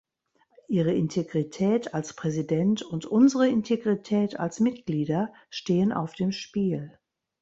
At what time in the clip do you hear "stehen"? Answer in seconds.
5.51-5.91